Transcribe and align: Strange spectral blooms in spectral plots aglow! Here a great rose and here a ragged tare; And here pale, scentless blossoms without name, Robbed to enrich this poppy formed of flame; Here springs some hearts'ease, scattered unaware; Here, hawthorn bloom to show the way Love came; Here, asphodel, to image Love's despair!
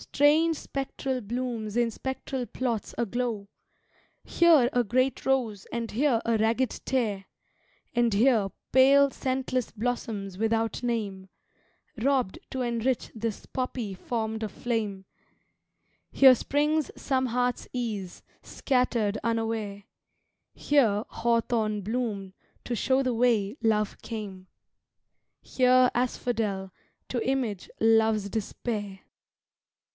Strange 0.00 0.56
spectral 0.56 1.20
blooms 1.20 1.76
in 1.76 1.90
spectral 1.90 2.46
plots 2.46 2.94
aglow! 2.96 3.48
Here 4.22 4.68
a 4.72 4.84
great 4.84 5.26
rose 5.26 5.66
and 5.72 5.90
here 5.90 6.22
a 6.24 6.38
ragged 6.38 6.70
tare; 6.84 7.24
And 7.96 8.14
here 8.14 8.50
pale, 8.70 9.10
scentless 9.10 9.72
blossoms 9.72 10.38
without 10.38 10.84
name, 10.84 11.28
Robbed 12.00 12.38
to 12.52 12.62
enrich 12.62 13.10
this 13.12 13.44
poppy 13.46 13.92
formed 13.92 14.44
of 14.44 14.52
flame; 14.52 15.04
Here 16.12 16.36
springs 16.36 16.92
some 16.96 17.26
hearts'ease, 17.26 18.22
scattered 18.40 19.18
unaware; 19.24 19.82
Here, 20.54 21.04
hawthorn 21.08 21.80
bloom 21.80 22.34
to 22.64 22.76
show 22.76 23.02
the 23.02 23.14
way 23.14 23.56
Love 23.60 24.00
came; 24.02 24.46
Here, 25.40 25.90
asphodel, 25.92 26.70
to 27.08 27.28
image 27.28 27.68
Love's 27.80 28.28
despair! 28.30 29.00